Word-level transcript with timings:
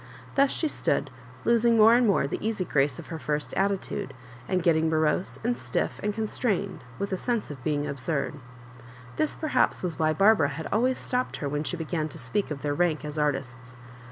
Thus 0.33 0.49
she 0.49 0.67
stood, 0.67 1.11
losing 1.45 1.77
more 1.77 1.93
and 1.93 2.07
more 2.07 2.25
the 2.25 2.43
easy 2.43 2.65
grace 2.65 2.97
of 2.97 3.09
her 3.09 3.19
first 3.19 3.53
attitude, 3.53 4.15
and 4.49 4.63
getting 4.63 4.89
morose 4.89 5.37
and 5.43 5.55
stiff 5.55 5.99
and 6.01 6.11
constrained, 6.11 6.83
with 6.97 7.13
a 7.13 7.17
sense 7.17 7.51
of 7.51 7.63
being 7.63 7.85
absurd. 7.85 8.33
This 9.17 9.35
perhaps 9.35 9.83
was 9.83 9.99
why 9.99 10.13
Barbara 10.13 10.49
had 10.49 10.67
always 10.73 10.97
stopped 10.97 11.37
her 11.37 11.47
when 11.47 11.63
she 11.63 11.77
began 11.77 12.09
to 12.09 12.17
speak 12.17 12.49
of 12.49 12.63
their 12.63 12.73
rank 12.73 13.05
as 13.05 13.19
artists. 13.19 13.75